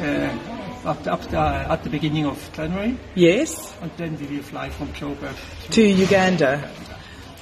uh, 0.00 0.88
at, 0.90 1.06
at, 1.06 1.22
the, 1.30 1.38
at 1.38 1.82
the 1.84 1.90
beginning 1.90 2.26
of 2.26 2.52
January, 2.52 2.98
Yes. 3.14 3.72
and 3.80 3.90
then 3.96 4.18
we 4.18 4.36
will 4.36 4.42
fly 4.42 4.68
from 4.68 4.88
Joburg. 4.92 5.34
To 5.70 5.82
Uganda. 5.82 6.70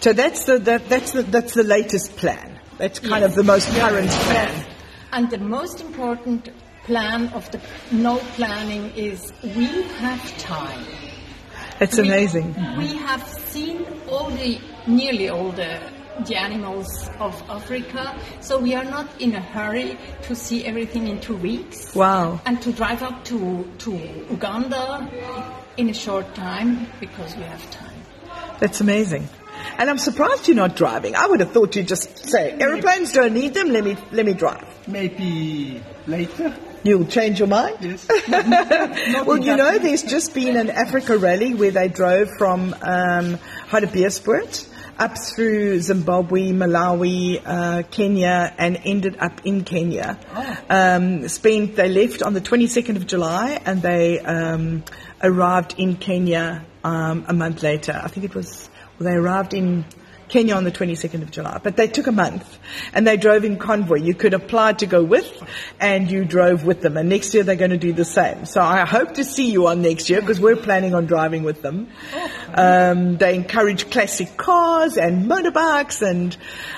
So 0.00 0.12
that's 0.12 0.44
the 0.44 0.58
that, 0.60 0.88
that's 0.88 1.12
the 1.12 1.22
that's 1.24 1.52
the 1.54 1.62
latest 1.64 2.16
plan. 2.16 2.58
That's 2.78 2.98
kind 3.00 3.22
of 3.24 3.34
the 3.34 3.42
most 3.42 3.68
current 3.76 4.08
plan. 4.08 4.66
And 5.12 5.28
the 5.30 5.38
most 5.38 5.80
important 5.80 6.48
plan 6.84 7.28
of 7.28 7.50
the 7.50 7.60
no 7.90 8.18
planning 8.36 8.92
is 8.96 9.32
we 9.42 9.66
have 9.98 10.38
time. 10.38 10.84
It's 11.80 11.96
We- 11.98 12.08
amazing. 12.08 12.54
We 12.78 12.96
have 12.96 13.26
seen 13.26 13.86
all 14.08 14.30
the, 14.30 14.60
nearly 14.86 15.28
all 15.28 15.50
the, 15.52 15.80
the 16.26 16.36
animals 16.36 17.08
of 17.18 17.34
Africa, 17.48 18.14
so 18.40 18.58
we 18.60 18.74
are 18.74 18.84
not 18.84 19.06
in 19.20 19.34
a 19.34 19.40
hurry 19.40 19.98
to 20.22 20.34
see 20.34 20.64
everything 20.66 21.08
in 21.08 21.20
two 21.20 21.36
weeks. 21.36 21.94
Wow. 21.94 22.40
And 22.46 22.60
to 22.62 22.72
drive 22.72 23.02
up 23.02 23.24
to, 23.26 23.68
to 23.78 23.92
Uganda 24.30 25.10
in 25.76 25.88
a 25.88 25.94
short 25.94 26.34
time 26.34 26.86
because 27.00 27.34
we 27.36 27.42
have 27.42 27.70
time. 27.70 27.96
That's 28.60 28.80
amazing. 28.80 29.28
And 29.80 29.88
I'm 29.88 29.96
surprised 29.96 30.46
you're 30.46 30.56
not 30.56 30.76
driving. 30.76 31.16
I 31.16 31.26
would 31.26 31.40
have 31.40 31.52
thought 31.52 31.74
you'd 31.74 31.88
just 31.88 32.18
say, 32.18 32.52
aeroplanes 32.52 33.12
don't 33.12 33.32
need 33.32 33.54
them, 33.54 33.70
let 33.70 33.82
me, 33.82 33.96
let 34.12 34.26
me 34.26 34.34
drive. 34.34 34.66
Maybe 34.86 35.82
later. 36.06 36.54
You'll 36.82 37.06
change 37.06 37.38
your 37.38 37.48
mind? 37.48 37.78
Yes. 37.80 38.06
Well, 39.26 39.38
you 39.38 39.56
know, 39.56 39.78
there's 39.78 40.02
just 40.02 40.34
been 40.34 40.56
an 40.56 40.70
Africa 40.70 41.16
rally 41.16 41.54
where 41.54 41.70
they 41.70 41.88
drove 41.88 42.28
from 42.36 42.74
um, 42.82 43.38
Hartbeespoort 43.68 44.68
up 44.98 45.16
through 45.16 45.80
Zimbabwe, 45.80 46.52
Malawi, 46.52 47.40
uh, 47.44 47.82
Kenya, 47.90 48.52
and 48.58 48.80
ended 48.84 49.16
up 49.18 49.46
in 49.46 49.64
Kenya. 49.64 50.18
Um, 50.68 51.26
spent, 51.28 51.76
they 51.76 51.88
left 51.88 52.22
on 52.22 52.34
the 52.34 52.40
22nd 52.42 52.96
of 52.96 53.06
July 53.06 53.60
and 53.64 53.80
they 53.80 54.20
um, 54.20 54.84
arrived 55.22 55.74
in 55.78 55.96
Kenya 55.96 56.66
um, 56.84 57.24
a 57.28 57.32
month 57.32 57.62
later. 57.62 57.98
I 58.02 58.08
think 58.08 58.24
it 58.24 58.34
was, 58.34 58.69
they 59.00 59.14
arrived 59.14 59.54
in 59.54 59.84
Kenya 60.30 60.54
on 60.54 60.64
the 60.64 60.70
22nd 60.70 61.22
of 61.22 61.30
July. 61.30 61.58
But 61.62 61.76
they 61.76 61.88
took 61.88 62.06
a 62.06 62.12
month 62.12 62.58
and 62.92 63.06
they 63.06 63.16
drove 63.16 63.44
in 63.44 63.58
convoy. 63.58 63.96
You 63.96 64.14
could 64.14 64.32
apply 64.32 64.74
to 64.74 64.86
go 64.86 65.02
with 65.02 65.26
and 65.80 66.10
you 66.10 66.24
drove 66.24 66.64
with 66.64 66.82
them. 66.82 66.96
And 66.96 67.08
next 67.08 67.34
year 67.34 67.42
they're 67.42 67.56
going 67.56 67.72
to 67.72 67.78
do 67.78 67.92
the 67.92 68.04
same. 68.04 68.44
So 68.44 68.60
I 68.60 68.84
hope 68.84 69.14
to 69.14 69.24
see 69.24 69.50
you 69.50 69.66
on 69.66 69.82
next 69.82 70.08
year 70.08 70.20
because 70.20 70.38
we're 70.38 70.56
planning 70.56 70.94
on 70.94 71.06
driving 71.06 71.42
with 71.42 71.62
them. 71.62 71.88
Um, 72.54 73.16
they 73.16 73.34
encourage 73.34 73.90
classic 73.90 74.36
cars 74.36 74.96
and 74.96 75.28
motorbikes 75.28 76.00
and 76.02 76.36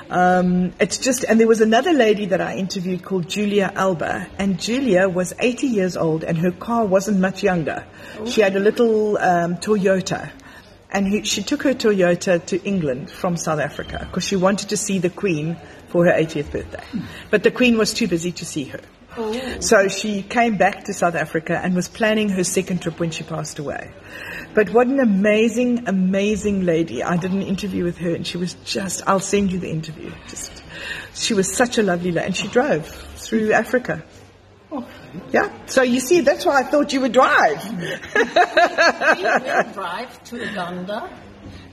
um, 0.09 0.73
it's 0.81 0.99
just, 0.99 1.25
and 1.25 1.39
there 1.39 1.49
was 1.49 1.61
another 1.61 1.93
lady 1.93 2.27
that 2.27 2.41
I 2.41 2.57
interviewed 2.57 3.05
called 3.05 3.29
Julia 3.29 3.71
Alba 3.75 4.29
and 4.39 4.61
Julia 4.61 5.09
was 5.09 5.35
80 5.39 5.67
years 5.67 5.97
old 5.97 6.25
and 6.25 6.39
her 6.39 6.53
car 6.53 6.87
wasn't 6.87 7.19
much 7.19 7.43
younger. 7.43 7.85
She 8.27 8.41
had 8.41 8.57
a 8.57 8.61
little 8.61 9.19
um, 9.19 9.57
Toyota 9.57 10.31
and 10.93 11.09
he, 11.09 11.23
she 11.25 11.43
took 11.43 11.63
her 11.63 11.73
Toyota 11.73 12.45
to 12.47 12.63
England 12.63 13.11
from 13.11 13.37
South 13.37 13.59
Africa 13.59 14.07
because 14.07 14.25
she 14.25 14.37
wanted 14.37 14.69
to 14.69 14.77
see 14.77 14.99
the 14.99 15.11
Queen 15.11 15.57
for 15.89 16.05
her 16.05 16.13
80th 16.13 16.53
birthday. 16.53 16.85
But 17.31 17.43
the 17.43 17.51
Queen 17.51 17.79
was 17.79 17.95
too 17.95 18.07
busy 18.07 18.31
to 18.33 18.45
see 18.45 18.65
her. 18.65 18.81
Oh. 19.17 19.61
So 19.61 19.89
she 19.89 20.23
came 20.23 20.57
back 20.57 20.85
to 20.85 20.95
South 20.95 21.15
Africa 21.15 21.61
and 21.63 21.75
was 21.75 21.89
planning 21.89 22.31
her 22.31 22.45
second 22.45 22.81
trip 22.81 22.99
when 22.99 23.11
she 23.11 23.25
passed 23.25 23.59
away. 23.59 23.91
But 24.55 24.71
what 24.71 24.87
an 24.87 25.01
amazing, 25.01 25.87
amazing 25.89 26.65
lady. 26.65 27.03
I 27.03 27.17
did 27.17 27.33
an 27.33 27.43
interview 27.43 27.85
with 27.85 27.99
her 27.99 28.15
and 28.15 28.27
she 28.27 28.39
was 28.39 28.55
just, 28.65 29.03
I'll 29.07 29.21
send 29.21 29.53
you 29.53 29.59
the 29.59 29.71
interview. 29.71 30.13
Just, 30.29 30.63
she 31.15 31.35
was 31.35 31.55
such 31.55 31.79
a 31.79 31.83
lovely 31.83 32.13
lady 32.13 32.27
and 32.27 32.37
she 32.37 32.49
drove 32.49 32.87
through 32.87 33.53
Africa. 33.53 34.03
Oh. 34.71 34.87
Yeah. 35.31 35.51
So 35.67 35.83
you 35.83 36.01
see, 36.01 36.21
that's 36.21 36.45
why 36.47 36.61
I 36.61 36.63
thought 36.65 36.93
you 36.93 37.01
would 37.03 37.13
drive. 37.13 37.63
we 37.73 39.23
will 39.23 39.73
drive 39.73 40.25
to 40.25 40.37
Uganda, 40.39 41.11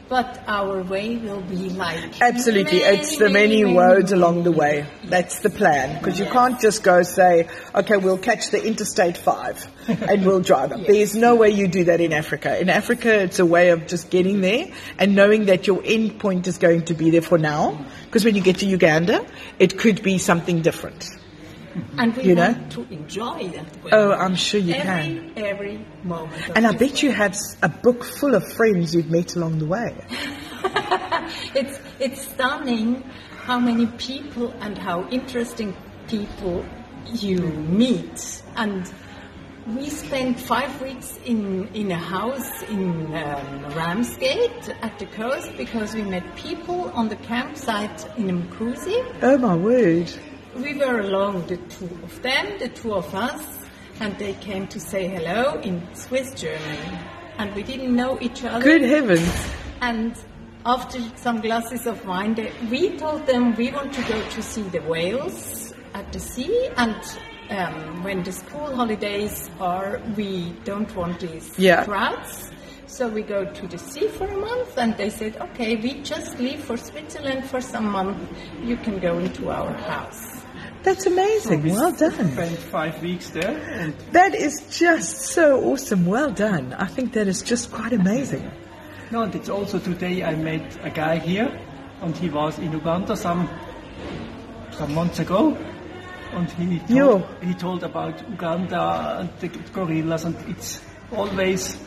but 0.08 0.44
our 0.48 0.82
way 0.84 1.18
will 1.18 1.42
be 1.42 1.70
like 1.70 2.22
Absolutely, 2.22 2.80
many, 2.80 2.98
it's 2.98 3.18
the 3.18 3.30
many 3.30 3.64
many, 3.64 3.78
roads 3.78 4.12
many- 4.12 4.22
along 4.24 4.44
the 4.44 4.52
way. 4.52 4.86
That's 5.06 5.40
the 5.40 5.50
plan, 5.50 6.00
because 6.00 6.20
you 6.20 6.26
can't 6.26 6.60
just 6.60 6.84
go 6.84 7.04
say, 7.04 7.48
okay, 7.76 7.98
we'll 7.98 8.18
catch 8.18 8.50
the 8.50 8.64
Interstate 8.66 9.18
5 9.18 9.68
and 10.10 10.26
we'll 10.26 10.42
drive 10.42 10.72
up. 10.72 10.82
There's 10.86 11.16
no 11.16 11.36
way 11.36 11.50
you 11.52 11.68
do 11.68 11.84
that 11.86 12.02
in 12.02 12.12
Africa. 12.14 12.60
In 12.60 12.70
Africa, 12.70 13.22
it's 13.22 13.40
a 13.40 13.46
way 13.46 13.70
of 13.70 13.88
just 13.88 14.10
getting 14.10 14.42
there 14.42 14.68
and 14.98 15.16
knowing 15.16 15.46
that 15.46 15.68
your 15.68 15.82
end 15.86 16.20
point 16.20 16.48
is 16.48 16.58
going 16.58 16.86
to 16.86 16.94
be 16.94 17.10
there 17.12 17.22
for 17.22 17.38
now, 17.38 17.86
because 18.06 18.26
when 18.26 18.36
you 18.36 18.42
get 18.42 18.58
to 18.60 18.66
Uganda, 18.66 19.26
it 19.60 19.78
could 19.78 20.02
be 20.04 20.18
something 20.18 20.62
different. 20.62 21.08
And 21.98 22.16
we 22.16 22.24
You 22.24 22.36
know? 22.36 22.52
want 22.52 22.72
to 22.74 22.88
enjoy 22.90 23.50
that 23.50 23.84
way. 23.84 23.92
Oh, 23.94 24.12
I'm 24.12 24.36
sure 24.36 24.60
you 24.60 24.74
every, 24.74 24.84
can. 24.86 25.34
Every 25.38 25.86
moment. 26.04 26.52
And 26.56 26.66
I 26.68 26.72
bet 26.72 27.04
you 27.04 27.12
have 27.12 27.36
a 27.62 27.70
book 27.70 28.04
full 28.04 28.36
of 28.36 28.44
friends 28.54 28.94
you've 28.96 29.10
met 29.12 29.36
along 29.36 29.60
the 29.60 29.66
way. 29.66 29.96
It's 31.54 31.80
it's 32.00 32.22
stunning 32.22 33.04
how 33.46 33.60
many 33.60 33.86
people 33.98 34.52
and 34.62 34.78
how 34.78 35.08
interesting 35.10 35.76
people 36.08 36.66
you 37.06 37.38
meet. 37.38 38.42
And 38.56 38.92
we 39.68 39.90
spent 39.90 40.40
five 40.40 40.82
weeks 40.82 41.20
in 41.26 41.68
in 41.76 41.92
a 41.92 41.98
house 41.98 42.64
in 42.64 43.14
um, 43.14 43.66
Ramsgate 43.76 44.70
at 44.82 44.98
the 44.98 45.06
coast 45.06 45.56
because 45.58 45.94
we 45.94 46.02
met 46.02 46.24
people 46.36 46.90
on 46.96 47.10
the 47.10 47.16
campsite 47.18 48.06
in 48.18 48.42
Mkuzi. 48.44 48.98
Oh 49.22 49.38
my 49.38 49.56
word. 49.56 50.12
We 50.56 50.74
were 50.76 51.00
alone, 51.00 51.46
the 51.48 51.58
two 51.58 51.86
of 52.04 52.22
them, 52.22 52.58
the 52.60 52.70
two 52.70 52.94
of 52.94 53.14
us, 53.14 53.46
and 54.00 54.18
they 54.18 54.34
came 54.34 54.68
to 54.68 54.80
say 54.80 55.08
hello 55.08 55.60
in 55.62 55.88
Swiss 55.94 56.34
German. 56.34 57.00
And 57.38 57.54
we 57.56 57.64
didn't 57.64 57.96
know 57.96 58.18
each 58.20 58.44
other. 58.44 58.64
Good 58.64 58.82
heavens. 58.82 59.32
And 59.82 60.14
after 60.66 61.00
some 61.16 61.40
glasses 61.42 61.86
of 61.88 62.06
wine, 62.06 62.34
they, 62.36 62.52
we 62.70 62.98
told 62.98 63.26
them 63.28 63.56
we 63.56 63.72
want 63.72 63.94
to 63.94 64.02
go 64.04 64.22
to 64.30 64.42
see 64.42 64.64
the 64.64 64.82
whales 64.82 65.74
at 65.94 66.12
the 66.12 66.20
sea, 66.20 66.70
and 66.78 66.96
um, 67.50 68.04
when 68.04 68.24
the 68.24 68.32
school 68.32 68.76
holidays 68.76 69.50
are, 69.60 70.02
we 70.18 70.52
don't 70.66 70.94
want 70.96 71.20
these 71.20 71.58
Yeah. 71.58 71.86
crowds. 71.86 72.52
So 72.88 73.08
we 73.08 73.22
go 73.22 73.46
to 73.46 73.68
the 73.68 73.78
sea 73.78 74.08
for 74.08 74.28
a 74.28 74.38
month, 74.38 74.78
and 74.78 74.96
they 74.98 75.10
said, 75.10 75.38
"Okay, 75.38 75.76
we 75.78 76.02
just 76.02 76.38
leave 76.40 76.64
for 76.64 76.76
Switzerland 76.76 77.46
for 77.46 77.62
some 77.62 77.90
month. 77.90 78.18
You 78.64 78.76
can 78.78 79.00
go 79.00 79.18
into 79.20 79.50
our 79.50 79.74
house." 79.74 80.39
That's 80.84 81.06
amazing. 81.06 81.62
we 81.64 81.72
well 81.72 81.92
done. 81.92 82.12
Spent 82.32 82.58
five 82.58 83.02
weeks 83.02 83.30
there, 83.32 83.94
That 84.14 84.34
is 84.34 84.78
just 84.78 85.18
so 85.34 85.62
awesome. 85.72 86.06
Well 86.06 86.32
done. 86.32 86.74
I 86.74 86.86
think 86.88 87.14
that 87.14 87.28
is 87.28 87.42
just 87.42 87.72
quite 87.72 87.92
amazing. 87.94 88.50
no, 89.12 89.24
and 89.24 89.36
it's 89.36 89.50
also 89.50 89.80
today 89.80 90.24
I 90.24 90.36
met 90.36 90.78
a 90.84 90.90
guy 90.90 91.18
here, 91.18 91.50
and 92.02 92.16
he 92.16 92.30
was 92.30 92.58
in 92.60 92.72
Uganda 92.72 93.16
some 93.18 93.50
some 94.72 94.94
months 94.96 95.20
ago, 95.20 95.58
and 96.32 96.50
he 96.52 96.80
told, 96.80 96.90
Yo. 96.90 97.18
he 97.44 97.54
told 97.54 97.84
about 97.84 98.18
Uganda 98.30 99.18
and 99.20 99.30
the 99.42 99.48
gorillas, 99.74 100.24
and 100.24 100.36
it's 100.48 100.82
always 101.12 101.78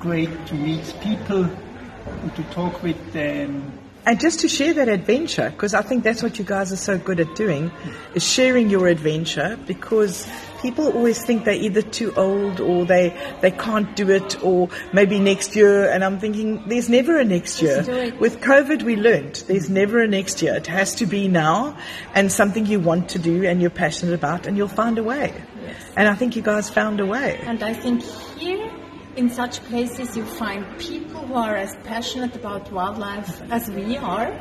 great 0.00 0.46
to 0.46 0.54
meet 0.54 0.92
people 1.00 1.44
and 1.44 2.34
to 2.34 2.42
talk 2.44 2.82
with 2.82 3.12
them. 3.12 3.78
And 4.06 4.20
just 4.20 4.40
to 4.40 4.48
share 4.48 4.74
that 4.74 4.88
adventure, 4.88 5.50
because 5.50 5.72
I 5.72 5.80
think 5.80 6.04
that's 6.04 6.22
what 6.22 6.38
you 6.38 6.44
guys 6.44 6.72
are 6.72 6.76
so 6.76 6.98
good 6.98 7.20
at 7.20 7.34
doing, 7.34 7.70
is 8.14 8.22
sharing 8.22 8.68
your 8.68 8.86
adventure 8.86 9.58
because 9.66 10.28
people 10.60 10.92
always 10.92 11.22
think 11.22 11.44
they're 11.44 11.54
either 11.54 11.80
too 11.80 12.12
old 12.14 12.60
or 12.60 12.84
they, 12.84 13.16
they 13.40 13.50
can't 13.50 13.96
do 13.96 14.10
it 14.10 14.42
or 14.42 14.68
maybe 14.92 15.18
next 15.18 15.56
year. 15.56 15.90
And 15.90 16.04
I'm 16.04 16.18
thinking 16.18 16.62
there's 16.66 16.90
never 16.90 17.18
a 17.18 17.24
next 17.24 17.62
year. 17.62 17.82
With 18.20 18.40
COVID, 18.40 18.82
we 18.82 18.96
learned 18.96 19.36
there's 19.46 19.64
mm-hmm. 19.64 19.74
never 19.74 20.02
a 20.02 20.06
next 20.06 20.42
year. 20.42 20.54
It 20.54 20.66
has 20.66 20.94
to 20.96 21.06
be 21.06 21.28
now 21.28 21.76
and 22.14 22.30
something 22.30 22.66
you 22.66 22.80
want 22.80 23.08
to 23.10 23.18
do 23.18 23.44
and 23.44 23.60
you're 23.60 23.70
passionate 23.70 24.14
about 24.14 24.46
and 24.46 24.56
you'll 24.56 24.68
find 24.68 24.98
a 24.98 25.02
way. 25.02 25.34
Yes. 25.62 25.92
And 25.96 26.08
I 26.08 26.14
think 26.14 26.36
you 26.36 26.42
guys 26.42 26.68
found 26.68 27.00
a 27.00 27.06
way. 27.06 27.40
And 27.42 27.62
I 27.62 27.72
think 27.72 28.02
here, 28.38 28.70
in 29.16 29.30
such 29.30 29.62
places, 29.64 30.16
you 30.16 30.24
find 30.24 30.78
people 30.78 31.20
who 31.26 31.34
are 31.34 31.56
as 31.56 31.74
passionate 31.84 32.34
about 32.34 32.70
wildlife 32.72 33.42
as 33.50 33.70
we 33.70 33.96
are. 33.96 34.32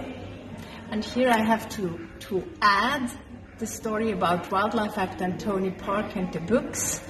And 0.89 1.03
here 1.03 1.30
I 1.30 1.44
have 1.44 1.70
to, 1.70 2.08
to 2.27 2.44
add 2.62 3.12
the 3.60 3.68
story 3.68 4.12
about 4.12 4.51
Wildlife 4.51 4.98
Act 4.98 5.22
and 5.22 5.39
Tony 5.39 5.72
Park 5.72 6.15
and 6.15 6.32
the 6.34 6.39
books, 6.39 7.01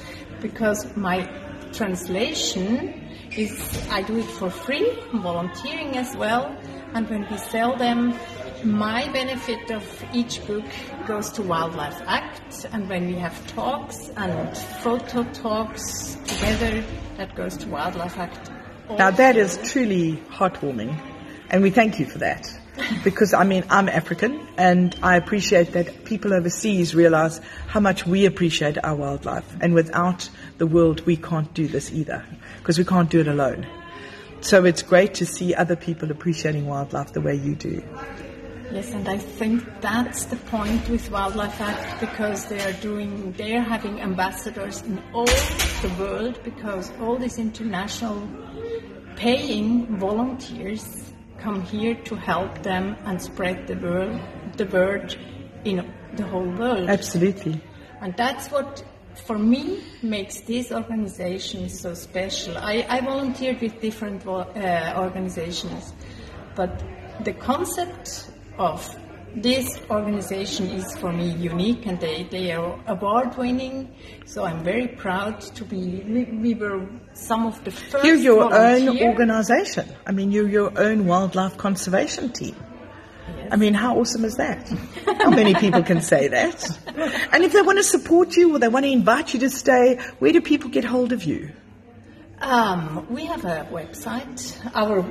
because 0.42 0.96
my 0.96 1.26
translation 1.72 3.02
is 3.36 3.88
I 3.90 4.04
do 4.04 4.20
it 4.20 4.26
for 4.26 4.50
free, 4.50 4.98
volunteering 5.14 5.98
as 5.98 6.16
well, 6.16 6.56
and 6.94 7.10
when 7.10 7.28
we 7.32 7.38
sell 7.38 7.76
them, 7.76 8.14
my 8.64 9.12
benefit 9.12 9.72
of 9.72 10.06
each 10.14 10.46
book 10.46 10.66
goes 11.08 11.32
to 11.32 11.42
Wildlife 11.42 12.02
Act, 12.06 12.66
and 12.72 12.88
when 12.88 13.08
we 13.08 13.16
have 13.16 13.36
talks 13.48 14.10
and 14.16 14.58
photo 14.58 15.24
talks 15.32 16.16
together, 16.26 16.84
that 17.18 17.36
goes 17.36 17.58
to 17.58 17.70
Wildlife 17.70 18.18
Act. 18.18 18.52
Now 18.90 19.12
that 19.12 19.38
is 19.38 19.58
truly 19.64 20.18
heartwarming, 20.30 21.00
and 21.50 21.64
we 21.64 21.70
thank 21.70 22.00
you 22.00 22.06
for 22.06 22.20
that. 22.20 22.52
Because 23.04 23.34
I 23.34 23.44
mean, 23.44 23.64
I'm 23.70 23.88
African, 23.88 24.48
and 24.58 24.96
I 25.04 25.16
appreciate 25.16 25.74
that 25.74 26.06
people 26.06 26.34
overseas 26.34 26.96
realize 26.96 27.40
how 27.68 27.80
much 27.80 28.08
we 28.08 28.26
appreciate 28.26 28.78
our 28.84 28.96
wildlife. 28.96 29.46
And 29.62 29.74
without 29.74 30.28
the 30.58 30.66
world, 30.66 31.06
we 31.06 31.16
can't 31.16 31.54
do 31.54 31.68
this 31.68 31.92
either, 31.92 32.26
because 32.58 32.80
we 32.80 32.86
can't 32.86 33.10
do 33.10 33.20
it 33.22 33.28
alone. 33.28 33.68
So 34.42 34.66
it's 34.66 34.82
great 34.82 35.14
to 35.16 35.26
see 35.26 35.54
other 35.54 35.76
people 35.76 36.12
appreciating 36.12 36.66
wildlife 36.66 37.14
the 37.14 37.22
way 37.22 37.36
you 37.36 37.56
do. 37.56 37.84
Yes, 38.72 38.92
and 38.92 39.08
I 39.08 39.18
think 39.18 39.64
that's 39.82 40.26
the 40.26 40.38
point 40.38 40.90
with 40.90 41.12
Wildlife 41.12 41.62
Act 41.62 42.00
because 42.00 42.46
they 42.48 42.62
are 42.62 42.74
doing, 42.74 43.32
they 43.34 43.56
are 43.56 43.62
having 43.62 44.02
ambassadors 44.02 44.82
in 44.82 45.02
all 45.14 45.26
the 45.26 45.94
world 46.00 46.40
because 46.44 46.92
all 47.00 47.18
these 47.18 47.38
international 47.38 48.28
paying 49.16 49.98
volunteers 50.00 51.14
come 51.38 51.62
here 51.62 51.94
to 52.06 52.16
help 52.16 52.64
them 52.64 52.96
and 53.06 53.22
spread 53.22 53.68
the 53.68 53.76
word, 53.76 54.20
the 54.58 54.66
word 54.66 55.16
in 55.66 55.92
the 56.16 56.24
whole 56.24 56.50
world. 56.50 56.90
Absolutely. 56.90 57.62
And 58.02 58.16
that's 58.18 58.50
what, 58.50 58.84
for 59.26 59.38
me, 59.38 59.84
makes 60.02 60.42
these 60.42 60.72
organizations 60.72 61.80
so 61.80 61.94
special. 61.94 62.58
I, 62.58 62.86
I 62.90 63.02
volunteered 63.02 63.62
with 63.62 63.80
different 63.82 64.26
uh, 64.26 64.94
organizations, 64.98 65.94
but 66.56 66.84
the 67.24 67.34
concept 67.34 68.30
of 68.58 68.96
this 69.36 69.80
organization 69.90 70.68
is 70.68 70.96
for 70.98 71.12
me 71.12 71.32
unique 71.32 71.86
and 71.88 72.00
they, 72.00 72.24
they 72.24 72.52
are 72.52 72.80
award 72.88 73.36
winning. 73.38 73.94
So 74.26 74.44
I'm 74.44 74.64
very 74.64 74.88
proud 74.88 75.42
to 75.42 75.66
be, 75.66 76.04
we, 76.06 76.26
we 76.26 76.54
were 76.54 76.88
some 77.14 77.48
of 77.48 77.64
the 77.64 77.72
1st 77.72 78.04
You're 78.04 78.16
your 78.16 78.54
own 78.54 79.02
organization. 79.02 79.88
I 80.06 80.12
mean, 80.12 80.32
you're 80.32 80.50
your 80.50 80.72
own 80.78 81.08
wildlife 81.08 81.58
conservation 81.58 82.32
team. 82.32 82.56
I 83.52 83.56
mean, 83.56 83.74
how 83.74 83.98
awesome 84.00 84.26
is 84.26 84.36
that? 84.36 84.68
How 85.06 85.30
many 85.30 85.54
people 85.56 85.84
can 85.84 86.02
say 86.02 86.28
that? 86.28 86.80
And 87.32 87.44
if 87.44 87.54
they 87.54 87.62
want 87.62 87.78
to 87.78 87.84
support 87.84 88.36
you 88.36 88.56
or 88.56 88.60
they 88.60 88.68
want 88.68 88.86
to 88.86 88.92
invite 88.92 89.34
you 89.34 89.40
to 89.42 89.50
stay, 89.50 90.00
where 90.20 90.32
do 90.32 90.42
people 90.42 90.70
get 90.70 90.86
hold 90.86 91.12
of 91.12 91.24
you? 91.24 91.52
Um, 92.40 93.08
we 93.10 93.26
have 93.26 93.46
a 93.46 93.68
website. 93.72 94.58
Our 94.76 95.04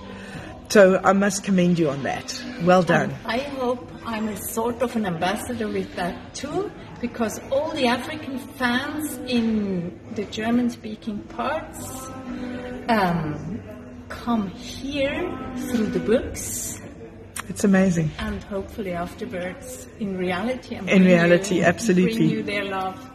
So 0.70 1.00
I 1.04 1.14
must 1.14 1.44
commend 1.44 1.80
you 1.80 1.90
on 1.90 2.04
that. 2.04 2.44
Well 2.64 2.84
done. 2.84 3.14
I 3.26 3.40
hope 3.40 3.90
I'm 4.06 4.28
a 4.28 4.36
sort 4.36 4.82
of 4.82 4.96
an 4.96 5.06
ambassador 5.06 5.68
with 5.68 5.96
that 5.96 6.34
too, 6.34 6.72
because 7.00 7.40
all 7.52 7.72
the 7.72 7.88
African 7.88 8.38
fans 8.38 9.18
in 9.28 10.00
the 10.16 10.26
German 10.26 10.70
speaking 10.70 11.20
parts 11.20 12.10
um, 12.90 13.62
come 14.10 14.48
here 14.50 15.38
through 15.70 15.88
the 15.88 16.00
books 16.00 16.80
It's 17.50 17.64
amazing. 17.64 18.12
and 18.20 18.44
hopefully 18.44 18.92
afterwards 18.94 19.88
in 20.00 20.18
reality. 20.18 20.76
and 20.76 20.90
In 20.90 21.04
reality, 21.06 21.56
you- 21.56 21.64
absolutely. 21.64 22.18
Bring 22.18 22.30
you 22.30 22.44
their 22.44 22.66
love. 22.66 23.10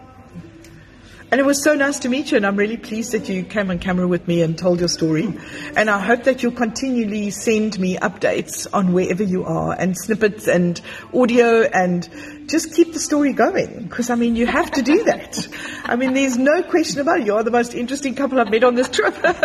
And 1.31 1.41
it 1.41 1.45
was 1.45 1.63
so 1.63 1.75
nice 1.75 1.99
to 2.01 2.09
meet 2.09 2.31
you, 2.31 2.39
and 2.39 2.47
I'm 2.47 2.57
really 2.57 2.79
pleased 2.79 3.13
that 3.13 3.29
you 3.29 3.43
came 3.43 3.71
on 3.71 3.79
camera 3.81 4.09
with 4.09 4.27
me 4.27 4.41
and 4.41 4.57
told 4.57 4.79
your 4.79 4.89
story. 4.89 5.29
And 5.77 5.91
I 5.91 6.01
hope 6.01 6.25
that 6.25 6.43
you'll 6.43 6.53
continually 6.53 7.29
send 7.31 7.79
me 7.79 7.99
updates 7.99 8.67
on 8.73 8.95
wherever 8.95 9.23
you 9.23 9.45
are, 9.45 9.77
and 9.79 9.95
snippets 9.95 10.49
and 10.49 10.81
audio, 11.13 11.65
and 11.65 12.09
just 12.49 12.75
keep 12.75 12.95
the 12.95 12.99
story 12.99 13.35
going. 13.35 13.83
Because 13.83 14.09
I 14.09 14.15
mean, 14.15 14.37
you 14.37 14.47
have 14.47 14.71
to 14.71 14.81
do 14.81 15.05
that. 15.05 15.47
I 15.85 15.97
mean, 15.97 16.15
there's 16.15 16.39
no 16.39 16.63
question 16.63 17.03
about 17.03 17.21
it. 17.21 17.27
You 17.27 17.35
are 17.35 17.43
the 17.43 17.51
most 17.51 17.75
interesting 17.75 18.15
couple 18.15 18.41
I've 18.41 18.51
met 18.51 18.65
on 18.65 18.75
this 18.75 18.89
trip. 18.89 19.13
Thank 19.15 19.43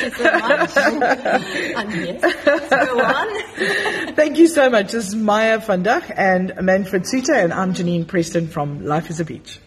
you 0.00 0.10
so 0.10 0.38
much. 0.38 0.76
and 0.76 1.94
yes, 1.94 2.20
let's 2.44 2.68
go 2.68 3.00
on. 3.00 4.14
Thank 4.16 4.38
you 4.38 4.48
so 4.48 4.70
much. 4.70 4.90
This 4.90 5.06
is 5.06 5.14
Maya 5.14 5.60
van 5.60 5.84
Dach 5.84 6.12
and 6.16 6.52
Manfred 6.60 7.06
Suter, 7.06 7.34
and 7.34 7.52
I'm 7.52 7.74
Janine 7.74 8.08
Preston 8.08 8.48
from 8.48 8.84
Life 8.84 9.08
is 9.08 9.20
a 9.20 9.24
Beach. 9.24 9.60